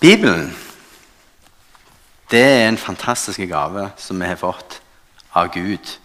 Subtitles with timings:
[0.00, 0.56] Bibelen
[2.30, 4.78] det er en fantastisk gave som vi har fått
[5.34, 5.98] av Gud.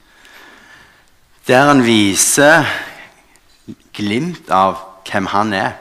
[1.48, 2.66] Der han viser
[3.94, 5.76] glimt av hvem han er.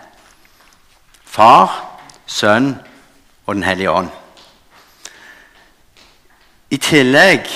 [1.24, 1.72] Far,
[2.26, 2.74] Sønn
[3.46, 4.12] og Den hellige ånd.
[6.70, 7.48] I tillegg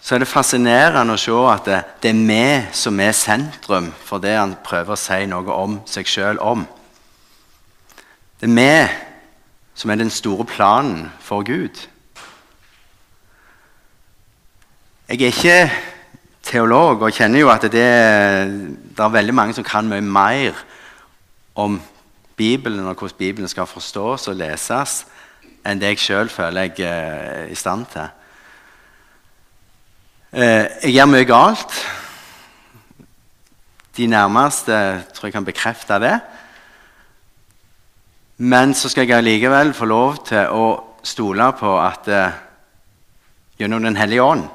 [0.00, 4.18] så er det fascinerende å se at det, det er vi som er sentrum for
[4.18, 6.66] det han prøver å si noe om seg sjøl om.
[8.40, 9.13] Det er vi
[9.74, 11.88] som er den store planen for Gud.
[15.08, 15.72] Jeg er ikke
[16.42, 20.56] teolog og kjenner jo at det, det er veldig mange som kan mye mer
[21.54, 21.80] om
[22.36, 25.04] Bibelen og hvordan Bibelen skal forstås og leses,
[25.64, 28.08] enn det jeg sjøl føler jeg er i stand til.
[30.34, 31.76] Eh, jeg gjør mye galt.
[33.96, 34.72] De nærmeste
[35.14, 36.16] tror jeg kan bekrefte det.
[38.36, 40.66] Men så skal jeg allikevel få lov til å
[41.06, 42.38] stole på at eh,
[43.58, 44.48] gjennom Den hellige ånd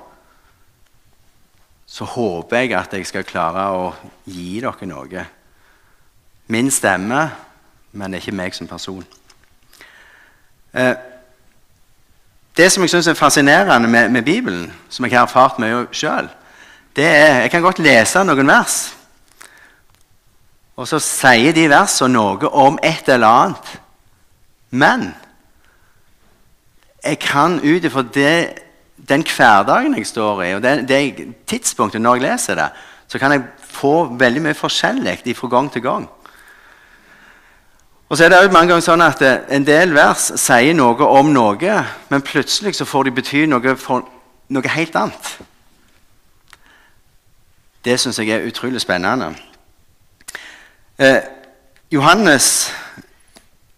[1.89, 3.85] så håper jeg at jeg skal klare å
[4.29, 5.23] gi dere noe.
[6.53, 7.23] Min stemme,
[7.97, 9.01] men ikke meg som person.
[10.73, 10.93] Eh,
[12.57, 16.29] det som jeg syns er fascinerende med, med, Bibelen, som jeg har erfart mye sjøl,
[16.95, 18.77] det er Jeg kan godt lese noen vers.
[20.79, 23.71] Og så sier de versene noe om et eller annet.
[24.71, 25.09] Men
[27.03, 28.03] jeg kan ut ifra
[29.09, 32.69] den hverdagen jeg står i, og det, det, tidspunktet når jeg leser det,
[33.11, 36.07] så kan jeg få veldig mye forskjellig fra gang til gang.
[38.09, 39.21] Og så er det også mange ganger sånn at
[39.53, 41.75] En del vers sier noe om noe,
[42.09, 44.07] men plutselig så får de bety noe for
[44.47, 45.35] noe helt annet.
[47.85, 49.35] Det syns jeg er utrolig spennende.
[50.99, 51.21] Eh,
[51.91, 52.73] Johannes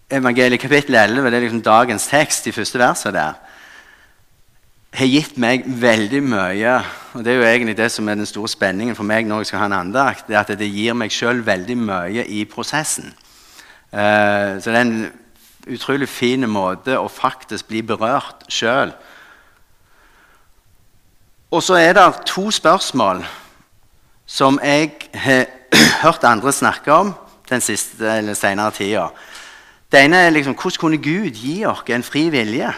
[0.10, 3.36] evangeliet kapittel 11, det er liksom dagens tekst, de første versene der,
[4.94, 6.80] har gitt meg veldig mye.
[7.14, 9.52] Og det er jo egentlig det som er den store spenningen for meg når jeg
[9.52, 10.26] skal ha en andakt.
[10.28, 13.14] det er At det gir meg sjøl veldig mye i prosessen.
[13.94, 15.14] Eh, så det er en
[15.70, 18.98] utrolig fin måte å faktisk bli berørt sjøl.
[21.52, 23.26] Og så er det to spørsmål
[24.26, 25.61] som jeg har
[26.04, 27.14] hørt andre snakke om
[27.50, 29.08] den siste eller senere tida.
[29.92, 32.72] Det ene er liksom, hvordan kunne Gud gi oss en fri vilje?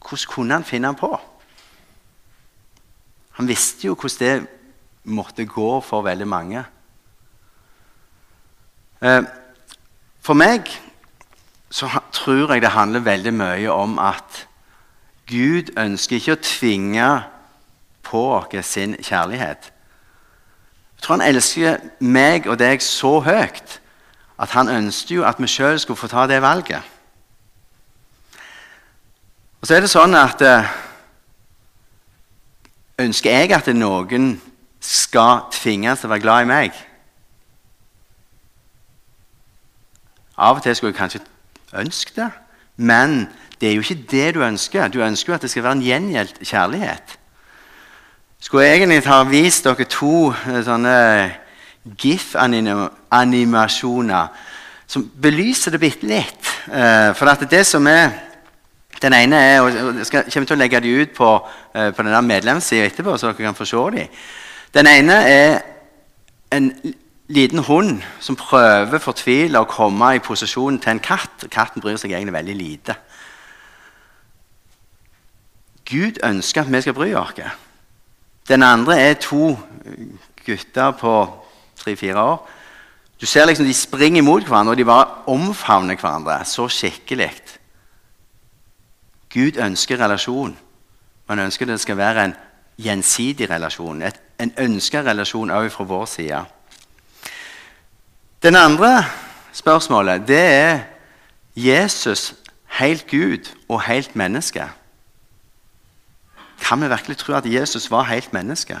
[0.00, 1.12] Hvordan kunne han finne på?
[3.36, 4.48] Han visste jo hvordan det
[5.04, 6.64] måtte gå for veldig mange.
[9.02, 9.22] Eh,
[10.20, 10.70] for meg
[11.70, 14.46] så tror jeg det handler veldig mye om at
[15.26, 17.08] Gud ønsker ikke å tvinge
[18.06, 19.72] på oss sin kjærlighet.
[20.96, 23.80] Jeg tror han elsker meg og deg så høyt
[24.40, 26.82] at han ønsket jo at vi sjøl skulle få ta det valget.
[29.60, 30.74] Og så er det sånn at eh,
[32.96, 34.38] Ønsker jeg at noen
[34.80, 36.78] skal tvinges til å være glad i meg?
[40.36, 41.20] Av og til skulle jeg kanskje
[41.76, 42.30] ønske det,
[42.76, 43.26] men
[43.60, 44.88] det er jo ikke det du ønsker.
[44.88, 47.18] Du ønsker jo at det skal være en gjengjeldt kjærlighet.
[48.46, 50.94] Skulle jeg egentlig ha vist dere to eh, sånne
[51.98, 54.26] GIF-animasjoner
[54.86, 56.46] som belyser det bitte litt.
[56.70, 58.22] Uh, for at det som er
[59.02, 62.02] Den ene er og Jeg skal, kommer til å legge dem ut på, uh, på
[62.06, 64.06] denne medlemssida etterpå, så dere kan få se dem.
[64.74, 65.60] Den ene er
[66.54, 66.94] en
[67.26, 71.50] liten hund som prøver fortvila å komme i posisjon til en katt.
[71.50, 72.94] Katten bryr seg egentlig veldig lite.
[75.90, 77.65] Gud ønsker at vi skal bry oss.
[78.48, 79.58] Den andre er to
[80.46, 81.14] gutter på
[81.76, 82.48] tre-fire år.
[83.20, 87.32] Du ser liksom De springer mot hverandre, og de bare omfavner hverandre så skikkelig.
[89.32, 90.56] Gud ønsker relasjon.
[91.28, 92.34] Man ønsker det skal være en
[92.78, 94.02] gjensidig relasjon.
[94.02, 96.44] Et, en ønska relasjon òg fra vår side.
[98.42, 99.04] Den andre
[99.52, 100.80] spørsmålet det er
[101.56, 102.34] Jesus
[102.78, 104.68] helt Gud og helt menneske.
[106.60, 108.78] Kan vi virkelig tro at Jesus var helt menneske?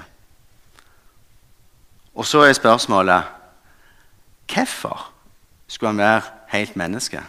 [2.14, 3.22] Og så er spørsmålet
[4.52, 5.10] hvorfor
[5.68, 7.20] skulle han være helt menneske?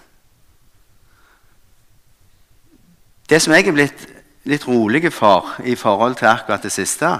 [3.29, 4.07] Det som jeg er blitt
[4.47, 7.17] litt rolig for i forhold til akkurat det siste,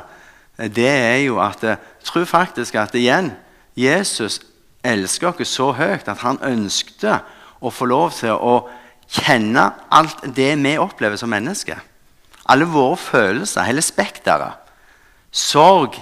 [0.57, 3.33] det er jo at jeg tror faktisk at igjen
[3.75, 4.39] Jesus
[4.83, 7.19] elsker oss så høyt at han ønskte
[7.59, 8.61] å få lov til å
[9.07, 11.77] kjenne alt det vi opplever som mennesker.
[12.47, 14.59] Alle våre følelser, hele spekteret.
[15.31, 15.97] Sorg,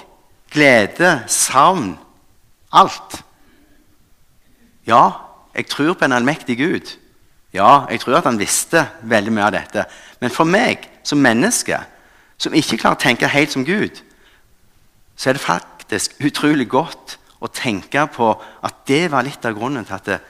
[0.52, 1.96] glede, savn
[2.76, 3.24] alt.
[4.88, 5.10] Ja,
[5.56, 6.98] jeg tror på en allmektig Gud.
[7.54, 9.86] Ja, jeg tror at han visste veldig mye av dette.
[10.20, 11.80] Men for meg som menneske,
[12.38, 14.02] som ikke klarer å tenke helt som Gud,
[15.16, 19.88] så er det faktisk utrolig godt å tenke på at det var litt av grunnen
[19.88, 20.28] til at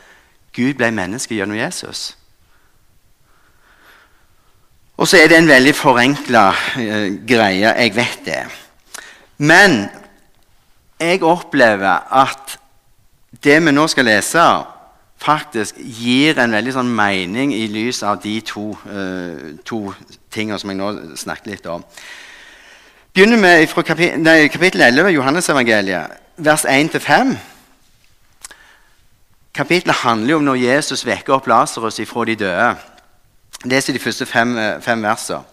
[0.55, 2.13] Gud ble menneske gjennom Jesus.
[4.97, 6.45] Og så er det en veldig forenkla
[6.79, 7.73] eh, greie.
[7.75, 8.43] Jeg vet det.
[9.37, 9.89] Men
[10.99, 12.55] jeg opplever at
[13.43, 14.45] det vi nå skal lese,
[15.19, 19.81] faktisk gir en veldig sånn mening i lys av de to, eh, to
[20.31, 21.83] tingene som jeg nå snakket litt om.
[23.15, 27.35] Begynner med fra kapittel, nei, kapittel 11 Johannesevangeliet, vers 1-5.
[29.55, 32.75] Kapittelet handler jo om når Jesus vekker opp Lasarus ifra de døde.
[33.65, 35.43] Les de første fem, eh, fem versene.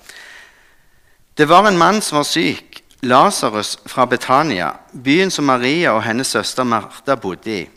[1.39, 6.27] Det var en mann som var syk, Lasarus fra Betania, byen som Maria og hennes
[6.27, 7.69] søster Martha bodde i.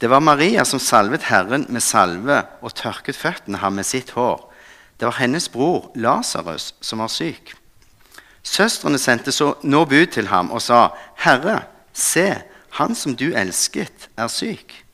[0.00, 4.52] Det var Maria som salvet Herren med salve og tørket føttene ham med sitt hår.
[5.00, 7.54] Det var hennes bror Lasarus som var syk.
[8.42, 11.62] Søstrene sendte så nå bud til ham og sa, 'Herre,
[11.92, 14.84] se, han som du elsket, er syk.'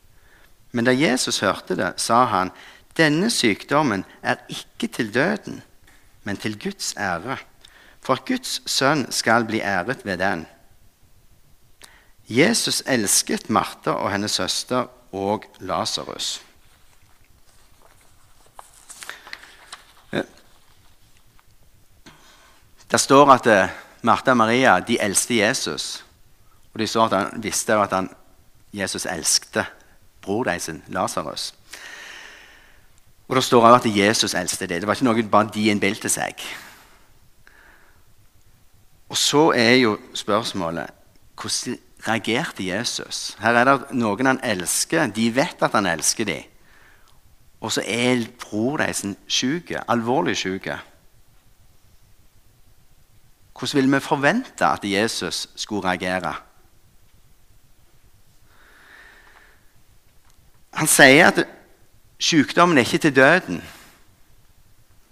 [0.71, 2.51] Men da Jesus hørte det, sa han,
[2.97, 5.61] denne sykdommen er ikke til døden,
[6.23, 7.37] men til Guds ære,
[8.01, 10.45] for Guds sønn skal bli æret ved den.
[12.29, 16.41] Jesus elsket Martha og hennes søster og Lasarus.
[22.91, 23.69] Det står at eh,
[24.01, 26.05] Martha og Maria de eldste Jesus.
[26.73, 28.09] Og de står at han visste at han,
[28.73, 29.65] Jesus elsket
[30.21, 31.53] bror deres, Lasarus.
[33.31, 34.81] Og det står også at Jesus eldste det.
[34.81, 36.41] Det var ikke noe bare de innbilte seg.
[39.07, 40.91] Og så er jo spørsmålet
[41.39, 43.37] hvordan reagerte Jesus?
[43.39, 45.07] Her er det noen han elsker.
[45.15, 46.43] De vet at han elsker dem.
[47.61, 50.67] Og så er bror deres syk, alvorlig syk.
[53.55, 56.35] Hvordan vil vi forvente at Jesus skulle reagere?
[60.73, 61.45] Han sier at
[62.21, 63.63] Sykdommen er ikke til døden,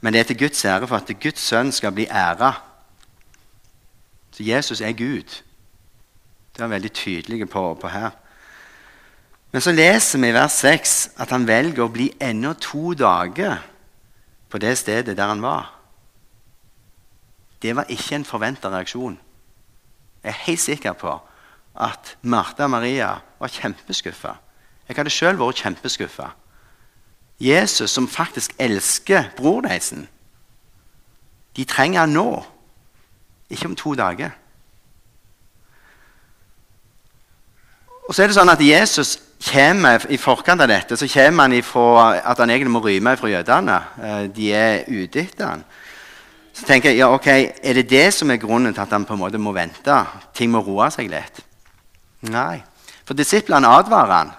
[0.01, 2.51] men det er til Guds ære for at Guds sønn skal bli æra.
[4.31, 5.41] Så Jesus er Gud.
[6.53, 8.09] Det er han veldig tydelig på, på, her.
[9.51, 13.57] Men så leser vi i vers 6 at han velger å bli ennå to dager
[14.49, 15.73] på det stedet der han var.
[17.61, 19.17] Det var ikke en forventa reaksjon.
[20.23, 21.15] Jeg er helt sikker på
[21.79, 24.35] at Martha og Maria var kjempeskuffa.
[24.87, 26.29] Jeg hadde sjøl vært kjempeskuffa.
[27.39, 29.93] Jesus, som faktisk elsker bror deres,
[31.55, 32.43] de trenger han nå,
[33.49, 34.35] ikke om to dager.
[38.07, 41.53] Og så er det sånn at Jesus kommer I forkant av dette så kommer han
[41.55, 43.77] ifra at han egentlig må rømme fra jødene.
[44.03, 45.61] Eh, de er ute etter han.
[46.51, 47.27] Så tenker jeg, ja, ok,
[47.63, 49.95] Er det det som er grunnen til at han på en måte må vente?
[50.35, 51.39] Ting må roe seg litt?
[52.27, 52.59] Nei.
[53.07, 54.33] For disiplene advarer han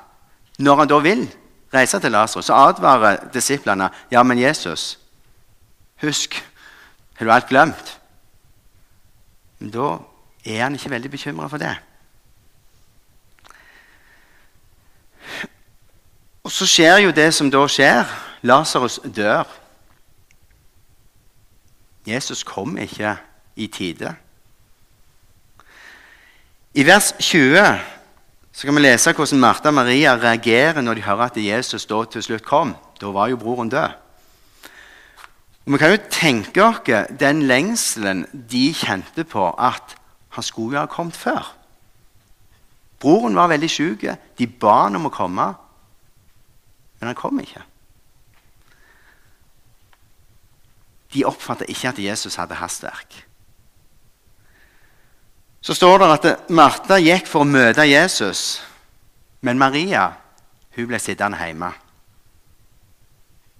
[0.60, 1.24] når han da vil
[1.74, 4.98] reise til Lasarus, så advarer disiplene ja, men Jesus,
[6.02, 6.34] husk,
[7.16, 8.00] har du alt glemt?
[9.58, 9.88] Men da
[10.44, 11.76] er han ikke veldig bekymra for det.
[16.42, 18.08] Og så skjer jo det som da skjer.
[18.42, 19.44] Lasarus dør.
[22.06, 23.16] Jesus kom ikke
[23.56, 24.14] i tide.
[26.74, 27.60] I vers 20
[28.60, 32.02] så kan vi lese hvordan Martha og Maria reagerer når de hører at Jesus da
[32.04, 32.74] til slutt kom.
[33.00, 33.94] Da var jo broren død.
[35.64, 39.96] Og Vi kan jo tenke oss den lengselen de kjente på at
[40.36, 41.56] han skulle jo ha kommet før.
[43.00, 44.04] Broren var veldig syk.
[44.36, 45.48] De ba han om å komme,
[47.00, 47.64] men han kom ikke.
[51.16, 53.22] De oppfattet ikke at Jesus hadde hastverk.
[55.60, 58.62] Så står det at Martha gikk for å møte Jesus,
[59.44, 60.08] men Maria
[60.76, 61.68] hun ble sittende hjemme.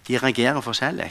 [0.07, 1.11] De reagerer forskjellig.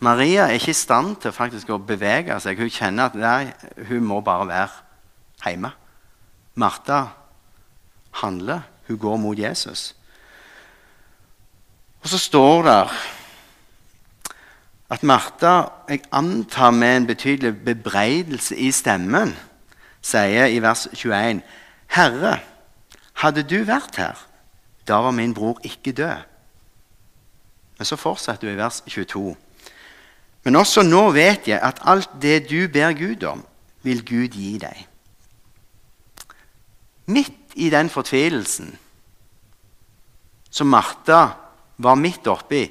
[0.00, 2.58] Maria er ikke i stand til faktisk å bevege seg.
[2.58, 3.52] Hun kjenner at nei,
[3.90, 5.74] hun må bare være hjemme.
[6.54, 7.02] Martha
[8.22, 8.64] handler.
[8.88, 9.92] Hun går mot Jesus.
[12.00, 12.78] Og så står det
[14.90, 15.52] at Martha,
[15.88, 19.36] jeg antar med en betydelig bebreidelse i stemmen
[20.02, 21.42] sier i vers 21.:
[21.96, 22.40] Herre,
[23.20, 24.18] hadde du vært her,
[24.88, 26.26] da var min bror ikke død.
[27.78, 29.36] Men så fortsetter hun i vers 22.
[30.44, 33.44] Men også nå vet jeg at alt det du ber Gud om,
[33.82, 34.86] vil Gud gi deg.
[37.10, 38.70] Midt i den fortvilelsen
[40.50, 41.22] som Martha
[41.80, 42.64] var midt oppi,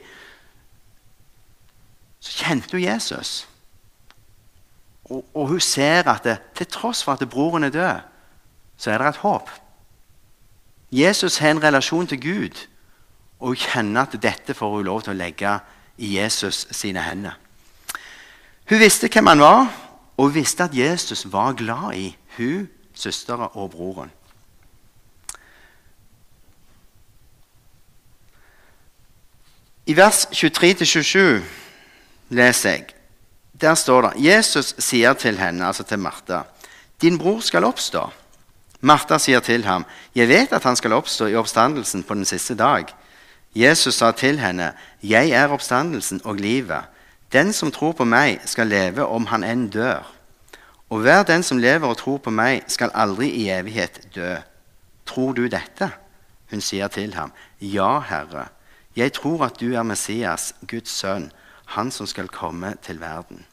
[2.19, 3.47] så kjente hun Jesus.
[5.09, 7.99] Og, og hun ser at det, til tross for at broren er død,
[8.77, 9.49] så er det et håp.
[10.91, 12.67] Jesus har en relasjon til Gud,
[13.39, 15.59] og hun kjenner at dette får hun lov til å legge
[15.97, 17.37] i Jesus sine hender.
[18.69, 19.67] Hun visste hvem han var,
[20.17, 24.11] og hun visste at Jesus var glad i hun, søstera og broren.
[29.85, 31.41] I vers 23-27
[32.29, 32.98] leser jeg.
[33.61, 36.41] Der står det Jesus sier til henne, altså til Martha,
[37.01, 38.09] 'Din bror skal oppstå.'
[38.81, 39.85] Martha sier til ham,
[40.15, 42.95] 'Jeg vet at han skal oppstå i oppstandelsen på den siste dag.'
[43.55, 44.73] Jesus sa til henne,
[45.03, 46.87] 'Jeg er oppstandelsen og livet.'
[47.31, 50.07] 'Den som tror på meg, skal leve om han enn dør.'
[50.89, 54.41] 'Og hver den som lever og tror på meg, skal aldri i evighet dø.'
[55.05, 55.91] 'Tror du dette?'
[56.51, 58.49] Hun sier til ham, 'Ja, Herre.'
[58.95, 61.31] 'Jeg tror at du er Messias, Guds sønn,
[61.75, 63.45] han som skal komme til verden.'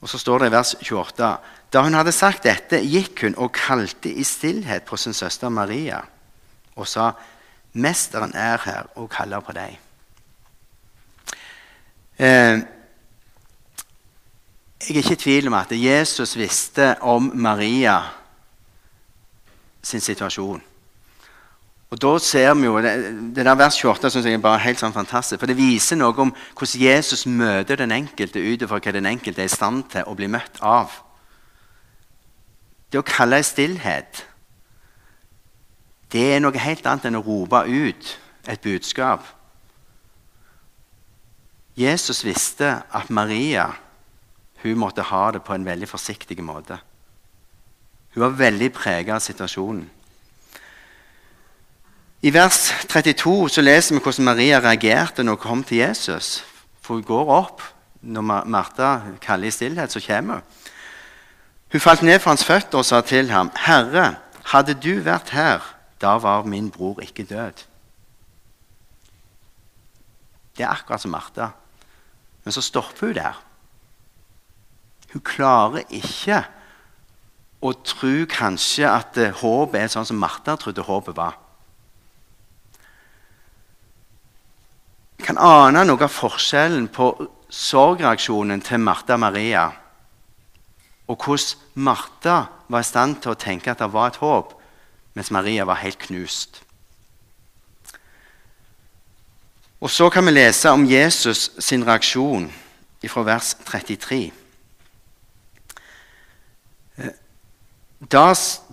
[0.00, 1.36] Og så står det i vers 28.:
[1.72, 6.00] Da hun hadde sagt dette, gikk hun og kalte i stillhet på sin søster Maria
[6.76, 7.12] og sa:"
[7.72, 9.78] Mesteren er her og kaller på deg.
[12.18, 12.58] Eh,
[14.78, 18.00] jeg er ikke i tvil om at Jesus visste om Maria
[19.82, 20.62] sin situasjon.
[21.88, 22.92] Og da ser vi jo, Det,
[23.36, 25.40] det der vers 28 synes jeg er bare helt sånn fantastisk.
[25.40, 29.42] For det viser noe om hvordan Jesus møter den enkelte ut ifra hva den enkelte
[29.42, 30.92] er i stand til å bli møtt av.
[32.92, 34.24] Det å kalle en stillhet
[36.12, 38.14] det er noe helt annet enn å rope ut
[38.48, 39.26] et budskap.
[41.76, 43.68] Jesus visste at Maria
[44.64, 46.80] hun måtte ha det på en veldig forsiktig måte.
[48.14, 49.84] Hun var veldig preget av situasjonen.
[52.22, 56.44] I vers 32 så leser vi hvordan Maria reagerte når hun kom til Jesus.
[56.82, 57.62] For hun går opp.
[58.02, 60.42] Når Martha kaller i stillhet, så kommer hun.
[61.72, 65.74] Hun falt ned for hans føtter og sa til ham, 'Herre, hadde du vært her'
[66.00, 67.64] da var min bror ikke død.
[70.56, 71.48] Det er akkurat som Martha.
[72.44, 73.42] Men så stopper hun der.
[75.12, 76.44] Hun klarer ikke
[77.62, 81.38] å tro kanskje at eh, håpet er sånn som Martha trodde håpet var.
[85.28, 87.10] Kan ane noe av forskjellen på
[87.52, 89.66] sorgreaksjonen til Martha Maria
[91.08, 92.36] og hvordan Martha
[92.68, 94.54] var i stand til å tenke at det var et håp,
[95.12, 96.62] mens Maria var helt knust.
[99.80, 102.48] Og Så kan vi lese om Jesus sin reaksjon
[103.04, 104.30] fra vers 33.
[108.00, 108.24] Da,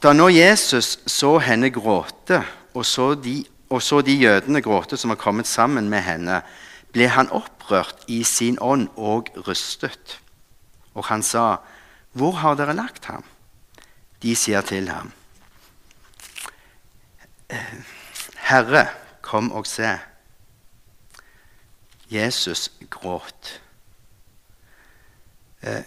[0.01, 2.41] da nå Jesus så henne gråte,
[2.73, 6.41] og så, de, og så de jødene gråte som var kommet sammen med henne,
[6.93, 10.19] ble han opprørt i sin ånd og rystet.
[10.93, 11.57] Og han sa,
[12.13, 13.23] 'Hvor har dere lagt ham?'
[14.21, 15.11] De sier til ham,
[18.35, 18.87] Herre,
[19.21, 19.99] kom og se.
[22.09, 23.61] Jesus gråt.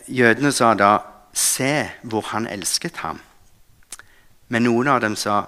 [0.08, 0.99] Jødene sa da,
[1.32, 3.20] 'Se hvor han elsket ham'.
[4.49, 5.44] Men noen av dem sa,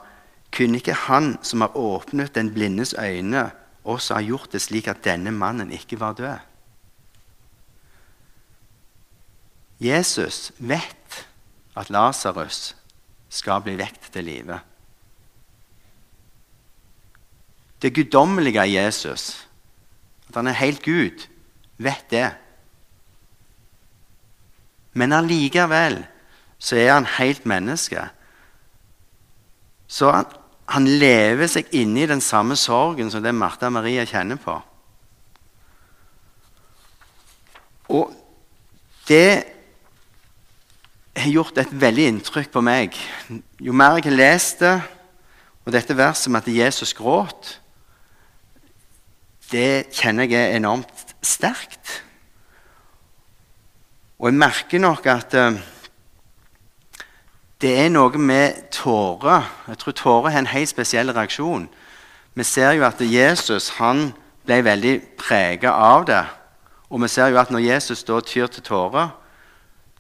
[0.53, 3.51] 'Kunne ikke han som har åpnet den blindes øyne,
[3.85, 6.39] også ha gjort det slik at denne mannen ikke var død?'
[9.81, 11.27] Jesus vet
[11.77, 12.77] at Lasarus
[13.29, 14.61] skal bli vekt til live.
[17.83, 19.49] det guddommelige i Jesus,
[20.29, 21.27] at han er helt Gud,
[21.79, 22.29] vet det.
[24.93, 26.03] Men allikevel
[26.59, 28.09] så er han helt menneske.
[29.89, 30.27] Så han,
[30.71, 34.55] han lever seg inni den samme sorgen som det Martha og Maria kjenner på.
[37.91, 38.13] Og
[39.09, 39.43] det
[41.17, 42.95] har gjort et veldig inntrykk på meg.
[43.59, 44.77] Jo mer jeg har lest det,
[45.67, 47.57] og dette verset med at Jesus gråt,
[49.51, 51.99] det kjenner jeg er enormt sterkt.
[54.21, 55.59] Og jeg merker nok at uh,
[57.61, 59.45] det er noe med tårer.
[59.69, 61.69] Jeg tror tårer har en helt spesiell reaksjon.
[62.35, 64.13] Vi ser jo at Jesus han
[64.47, 66.25] ble veldig prega av det.
[66.91, 69.11] Og vi ser jo at når Jesus da tyr til tårer,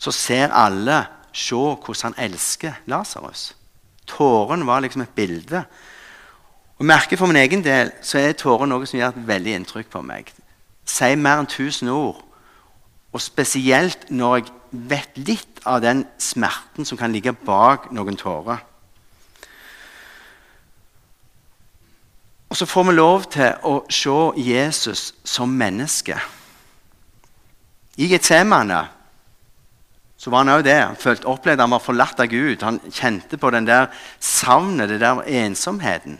[0.00, 3.52] så ser alle se hvordan han elsker Lasarus.
[4.06, 5.64] Tåren var liksom et bilde
[6.80, 9.90] og merker For min egen del så er tårer noe som gjør et veldig inntrykk
[9.92, 10.30] på meg.
[10.88, 12.22] Sier mer enn tusen ord.
[13.12, 18.62] Og spesielt når jeg vet litt av den smerten som kan ligge bak noen tårer.
[22.50, 26.16] Og så får vi lov til å se Jesus som menneske.
[28.00, 28.80] I Getsemane
[30.20, 30.76] så var han òg det.
[30.82, 32.64] Han følte, opplevd han var forlatt av Gud.
[32.66, 33.86] Han kjente på den der
[34.18, 36.18] savnet, den der ensomheten.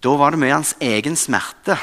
[0.00, 1.76] Da var det mye hans egen smerte.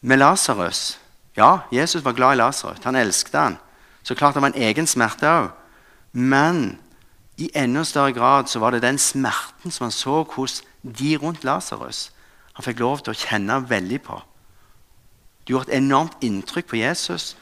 [0.00, 1.00] Med Lasarus
[1.36, 2.84] Ja, Jesus var glad i Lasarus.
[2.84, 3.58] Han elsket han.
[4.02, 5.50] Så klart det var en egen smerte òg.
[6.12, 6.78] Men
[7.38, 11.44] i enda større grad så var det den smerten som han så hos de rundt
[11.44, 12.10] Lasarus.
[12.52, 14.18] Han fikk lov til å kjenne veldig på.
[15.40, 17.36] Det gjorde et enormt inntrykk på Jesus,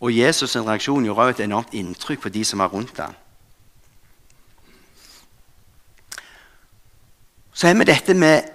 [0.00, 3.14] og Jesus' reaksjon gjorde også et enormt inntrykk på de som var rundt ham.
[7.52, 8.50] Så er vi dette med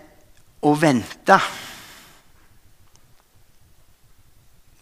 [0.63, 1.39] å vente.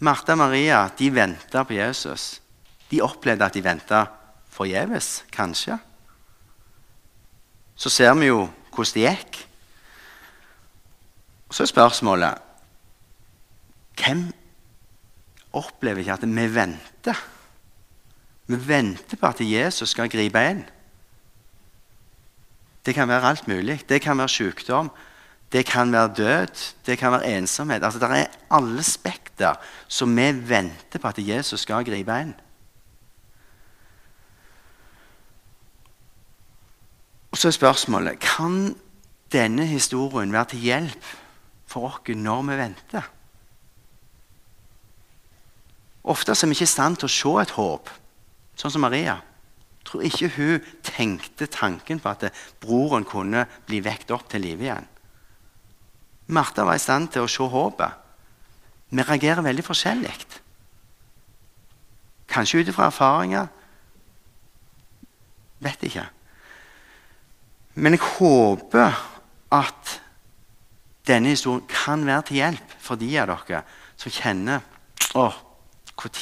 [0.01, 2.41] Martha og Maria de venta på Jesus.
[2.89, 4.05] De opplevde at de venta
[4.50, 5.77] forgjeves, kanskje.
[7.75, 9.38] Så ser vi jo hvordan det gikk.
[11.50, 12.48] Og Så er spørsmålet
[14.01, 14.31] hvem
[15.53, 17.17] opplever ikke at vi venter?
[18.48, 20.63] Vi venter på at Jesus skal gripe inn.
[22.86, 23.84] Det kan være alt mulig.
[23.89, 24.89] Det kan være sykdom,
[25.51, 27.84] det kan være død, det kan være ensomhet.
[27.84, 29.21] Altså, Det er alle spekter
[29.88, 32.34] som vi venter på at Jesus skal gripe inn.
[37.32, 38.76] Og så er spørsmålet kan
[39.32, 41.10] denne historien være til hjelp
[41.72, 43.10] for oss når vi venter.
[46.04, 47.92] Ofte er vi ikke i stand til å se et håp,
[48.58, 49.20] sånn som Maria.
[49.82, 52.28] Jeg tror ikke hun tenkte tanken på at
[52.62, 54.88] broren kunne bli vekt opp til live igjen.
[56.32, 58.00] Martha var i stand til å se håpet.
[58.92, 60.14] Vi reagerer veldig forskjellig.
[62.32, 63.48] Kanskje ut ifra erfaringer.
[65.64, 66.06] Vet ikke.
[67.74, 68.98] Men jeg håper
[69.52, 70.02] at
[71.08, 73.64] denne historien kan være til hjelp for de av dere
[74.00, 74.68] som kjenner
[75.12, 75.25] Å,
[76.00, 76.20] når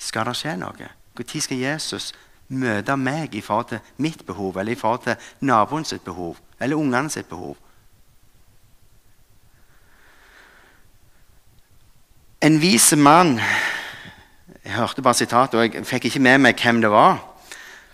[0.00, 0.86] skal det skje noe?
[1.12, 2.12] Når skal Jesus
[2.48, 6.80] møte meg i forhold til mitt behov, eller i forhold til naboen sitt behov, eller
[6.80, 7.56] ungene sitt behov?
[12.42, 13.36] En vis mann
[14.64, 17.20] Jeg hørte bare sitatet, og jeg fikk ikke med meg hvem det var.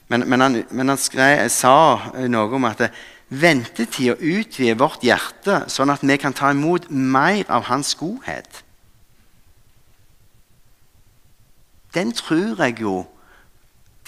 [0.09, 2.87] Men, men, han, men han skrev, sa noe om at
[3.29, 8.63] ventetida utvider vårt hjerte, sånn at vi kan ta imot mer av hans godhet.
[11.97, 13.03] Den tror jeg jo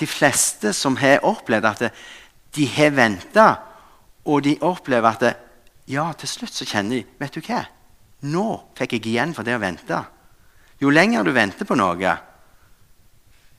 [0.01, 1.85] de fleste som har opplevd at
[2.57, 3.49] de har venta,
[4.25, 5.45] og de opplever at
[5.89, 7.61] ja, til slutt så kjenner de Vet du hva?
[8.29, 8.47] Nå
[8.81, 10.01] fikk jeg igjen for det å vente.
[10.81, 12.15] Jo lenger du venter på noe,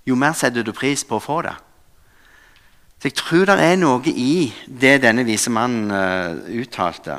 [0.05, 1.53] jo mer setter du pris på å få det.
[3.01, 7.17] Så jeg tror det er noe i det denne vise mannen uh, uttalte.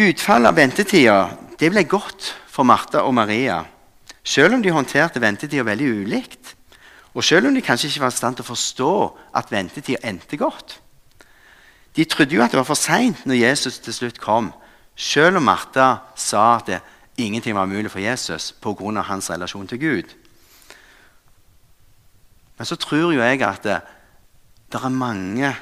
[0.00, 1.18] Utfallet av ventetida
[1.60, 3.60] ble godt for Martha og Maria.
[4.24, 6.54] Selv om de håndterte ventetida veldig ulikt.
[7.14, 8.94] Og selv om de kanskje ikke var i stand til å forstå
[9.38, 10.80] at ventetida endte godt.
[11.94, 14.50] De trodde jo at det var for seint når Jesus til slutt kom,
[14.96, 16.80] selv om Martha sa at det,
[17.16, 19.02] ingenting var mulig for Jesus pga.
[19.02, 20.14] hans relasjon til Gud.
[22.58, 23.80] Men så tror jo jeg at det,
[24.72, 25.54] det er mange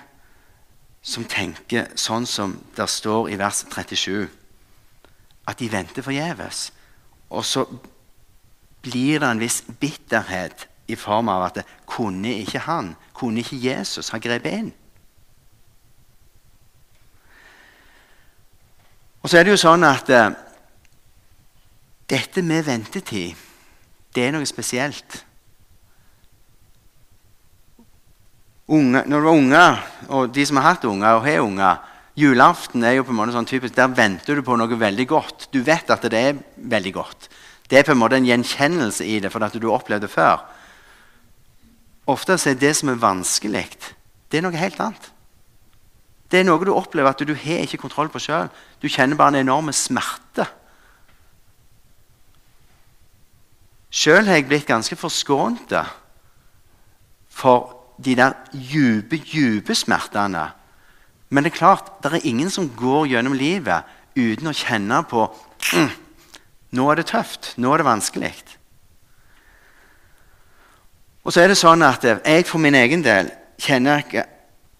[1.03, 4.29] som tenker sånn som det står i vers 37.
[5.49, 6.71] At de venter forgjeves.
[7.31, 7.65] Og så
[8.83, 13.61] blir det en viss bitterhet i form av at det, kunne ikke han, kunne ikke
[13.63, 14.71] Jesus ha grepet inn?
[19.23, 20.33] Og så er det jo sånn at eh,
[22.11, 23.39] dette med ventetid,
[24.13, 25.23] det er noe spesielt.
[28.73, 32.85] unge, når du var unger, og de som har hatt unger og har unger Julaften
[32.85, 35.47] er jo på en måte sånn typisk, Der venter du på noe veldig godt.
[35.49, 37.29] Du vet at det er veldig godt.
[37.69, 40.11] Det er på en måte en gjenkjennelse i det, for at du har opplevd det
[40.13, 40.43] før.
[42.13, 43.65] Ofte er det som er vanskelig,
[44.29, 45.12] det er noe helt annet.
[46.33, 48.49] Det er noe du opplever at du har ikke kontroll på sjøl.
[48.81, 50.47] Du kjenner bare en enorm smerte.
[53.93, 55.75] Sjøl har jeg blitt ganske forskånt
[57.29, 60.47] for de der dype, dype smertene.
[61.29, 63.85] Men det er klart, det er ingen som går gjennom livet
[64.17, 65.27] uten å kjenne på
[65.73, 65.93] mm,
[66.73, 67.53] Nå er det tøft.
[67.61, 68.33] Nå er det vanskelig.
[71.23, 73.29] Og så er det sånn at jeg for min egen del
[73.61, 74.01] kjenner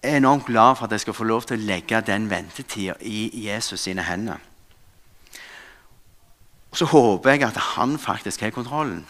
[0.03, 3.29] er enormt glad for at jeg skal få lov til å legge den ventetida i
[3.45, 4.41] Jesus sine hender.
[6.71, 9.05] Og så håper jeg at han faktisk har kontrollen.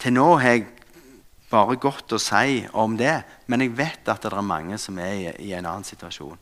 [0.00, 0.66] Til nå har jeg
[1.50, 5.32] bare godt å si om det, men jeg vet at det er mange som er
[5.38, 6.36] i, en annen situasjon.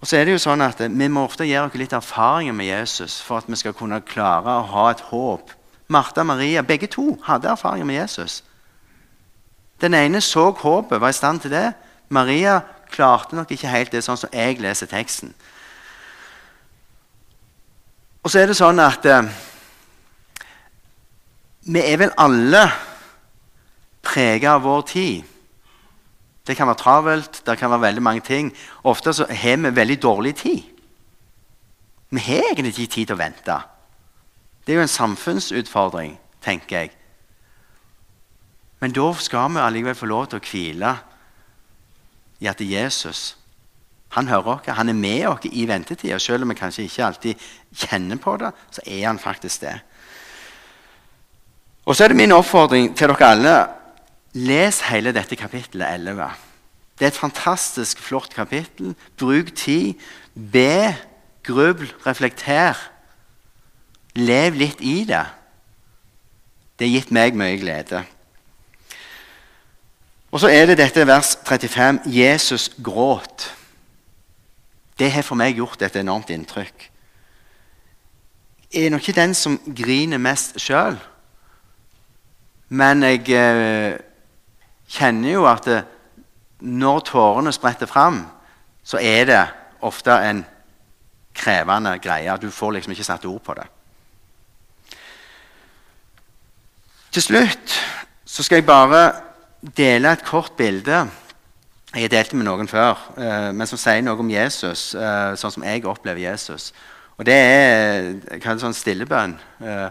[0.00, 2.70] Og så er det jo sånn at Vi må ofte gjøre oss litt erfaringer med
[2.70, 5.52] Jesus for at vi skal kunne klare å ha et håp.
[5.90, 8.44] Martha og Maria begge to hadde erfaringer med Jesus.
[9.80, 11.72] Den ene så håpet, var i stand til det.
[12.08, 15.32] Maria klarte nok ikke helt det sånn som jeg leser teksten.
[18.22, 19.30] Og så er det sånn at eh,
[21.72, 22.62] vi er vel alle
[24.04, 25.36] prega av vår tid.
[26.46, 28.52] Det kan være travelt, det kan være veldig mange ting.
[28.84, 30.62] Ofte så har vi veldig dårlig tid.
[32.10, 33.60] Vi har egentlig ikke tid til å vente.
[34.70, 36.12] Det er jo en samfunnsutfordring,
[36.44, 36.90] tenker jeg.
[38.78, 40.92] Men da skal vi allikevel få lov til å hvile
[42.38, 43.22] i at Jesus
[44.14, 46.20] han hører oss, han er med oss i ventetida.
[46.22, 47.48] Selv om vi kanskje ikke alltid
[47.82, 49.74] kjenner på det, så er han faktisk det.
[51.90, 53.56] Og så er det min oppfordring til dere alle
[54.38, 56.30] Les hele dette kapittelet 11.
[56.94, 58.94] Det er et fantastisk flott kapittel.
[59.18, 59.98] Bruk tid.
[60.34, 60.94] Be,
[61.42, 62.78] grubl, reflekter.
[64.18, 65.26] Lev litt i det.
[66.78, 68.02] Det har gitt meg mye glede.
[70.30, 72.00] Og så er det dette vers 35.
[72.06, 73.50] Jesus gråt.
[74.98, 76.86] Det har for meg gjort et enormt inntrykk.
[78.70, 80.94] Jeg er nok ikke den som griner mest sjøl,
[82.70, 83.96] men jeg eh,
[84.86, 85.80] kjenner jo at det,
[86.60, 88.20] når tårene spretter fram,
[88.84, 89.40] så er det
[89.82, 90.44] ofte en
[91.34, 92.36] krevende greie.
[92.38, 93.66] Du får liksom ikke satt ord på det.
[97.10, 97.72] Til slutt
[98.24, 99.00] så skal jeg bare
[99.76, 101.00] dele et kort bilde.
[101.90, 105.32] Jeg har delt det med noen før, eh, men som sier noe om Jesus, eh,
[105.34, 106.72] sånn som jeg opplever Jesus.
[107.18, 109.34] Og Det er jeg sånn stillebønn.
[109.60, 109.90] Eh,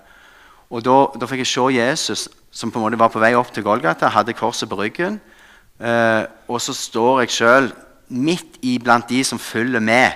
[0.71, 3.51] og da, da, fikk jeg se Jesus som på en måte var på vei opp
[3.51, 5.19] til Golgata, hadde korset på ryggen.
[6.47, 7.71] Og så står jeg sjøl
[8.09, 10.11] midt iblant de som følger med.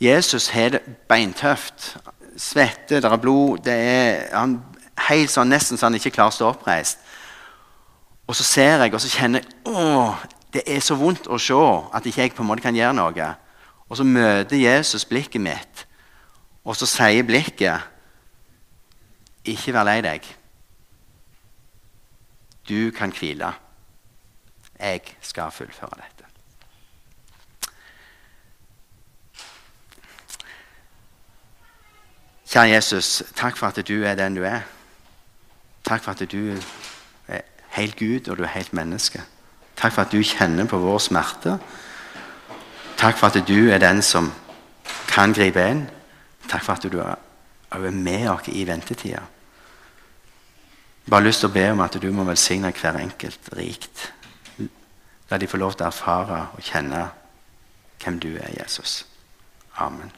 [0.00, 1.96] Jesus har det beintøft.
[2.36, 3.64] Svette, det er blod.
[3.64, 4.60] Det er, han
[5.08, 7.02] helt sånn, Nesten så han ikke klarer å stå oppreist.
[8.26, 10.14] Og så ser jeg og så kjenner jeg, å,
[10.54, 11.58] det er så vondt å se
[11.94, 13.28] at ikke jeg på en måte kan gjøre noe.
[13.86, 15.84] Og så møter Jesus blikket mitt,
[16.66, 17.92] og så sier blikket
[19.46, 20.24] Ikke vær lei deg.
[22.66, 23.52] Du kan hvile.
[24.74, 26.26] Jeg skal fullføre dette.
[32.46, 34.66] Kjære Jesus, takk for at du er den du er.
[35.86, 36.56] Takk for at du
[37.28, 37.40] er
[37.76, 39.22] helt Gud, og du er helt menneske.
[39.76, 41.58] Takk for at du kjenner på vår smerte.
[42.96, 44.32] Takk for at du er den som
[45.08, 45.86] kan gripe inn.
[46.48, 49.22] Takk for at du er med oss i ventetida.
[51.10, 54.10] Bare lyst til å be om at du må velsigne hver enkelt rikt.
[55.30, 57.06] La de få lov til å erfare og kjenne
[58.02, 59.04] hvem du er, Jesus.
[59.78, 60.10] Amen.